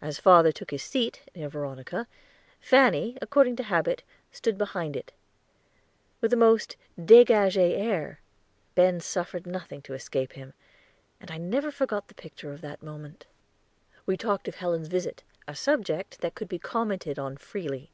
[0.00, 2.06] As father took his seat, near Veronica,
[2.62, 5.12] Fanny, according to habit, stood behind it.
[6.22, 8.20] With the most degagé air,
[8.74, 10.54] Ben suffered nothing to escape him,
[11.20, 13.26] and I never forgot the picture of that moment.
[14.06, 17.90] We talked of Helen's visit a subject that could be commented on freely.